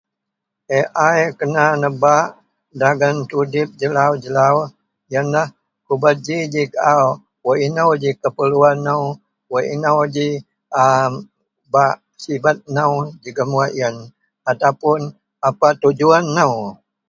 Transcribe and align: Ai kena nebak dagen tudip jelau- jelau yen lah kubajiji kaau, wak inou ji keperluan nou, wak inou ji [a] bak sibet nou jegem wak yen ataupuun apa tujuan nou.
Ai 1.07 1.21
kena 1.39 1.63
nebak 1.81 2.27
dagen 2.79 3.15
tudip 3.29 3.67
jelau- 3.79 4.11
jelau 4.23 4.55
yen 5.11 5.25
lah 5.35 5.47
kubajiji 5.85 6.63
kaau, 6.75 7.05
wak 7.45 7.59
inou 7.67 7.91
ji 8.01 8.09
keperluan 8.21 8.77
nou, 8.87 9.03
wak 9.51 9.65
inou 9.75 9.99
ji 10.15 10.27
[a] 10.83 10.85
bak 11.73 11.93
sibet 12.21 12.57
nou 12.75 12.93
jegem 13.21 13.49
wak 13.59 13.71
yen 13.79 13.95
ataupuun 14.49 15.01
apa 15.47 15.67
tujuan 15.81 16.25
nou. 16.37 16.53